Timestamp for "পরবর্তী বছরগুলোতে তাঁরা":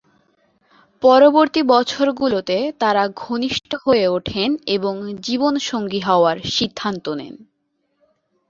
1.03-3.03